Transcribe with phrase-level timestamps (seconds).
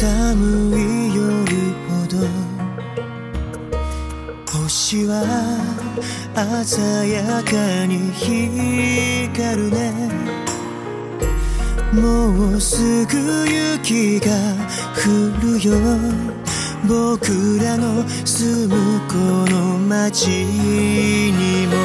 [0.00, 0.08] 寒
[0.78, 1.20] い夜
[1.86, 2.16] ほど
[4.50, 5.12] 星は
[6.64, 9.92] 鮮やかに光るね。
[11.92, 14.32] もうすぐ雪が
[14.96, 15.76] 降るよ。
[16.88, 19.14] 僕らの住むこ
[19.52, 21.76] の街にも。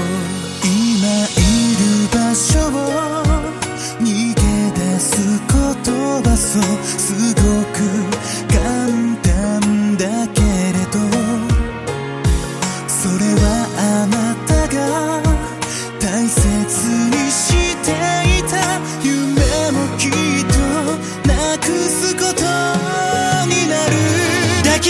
[0.63, 1.43] 今い
[1.75, 2.71] る場所を
[3.99, 4.39] 逃げ
[4.71, 5.11] 出す
[5.49, 7.54] 言葉そう。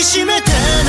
[0.05, 0.84] しめて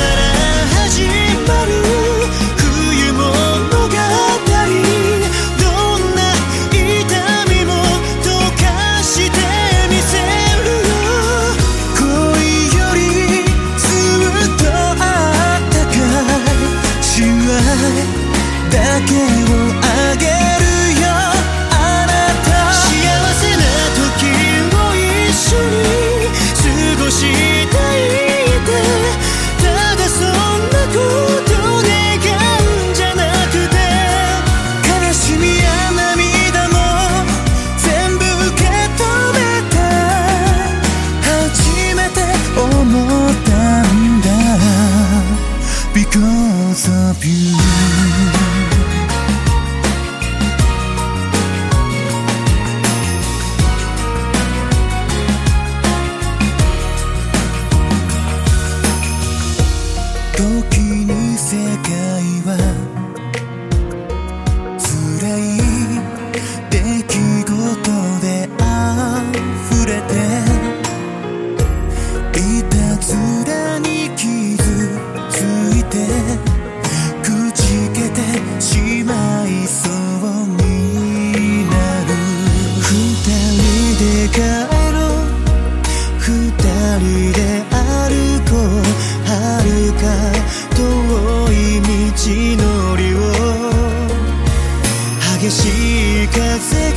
[95.39, 96.39] 激しい風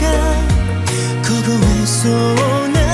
[0.01, 0.09] が
[1.23, 1.29] 凍
[1.83, 2.90] えそうな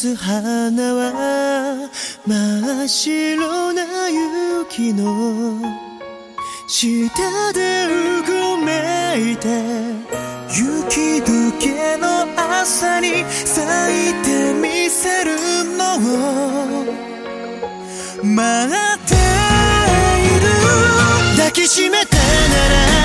[0.00, 1.90] つ花は
[2.26, 5.60] 真っ白な雪の
[6.66, 9.46] 下でうごめいて
[10.48, 13.60] 雪解けの朝に咲
[14.10, 15.36] いてみせる
[15.76, 15.98] のを
[18.24, 20.48] 待っている。
[21.36, 22.22] 抱きしめたな
[22.94, 22.99] ら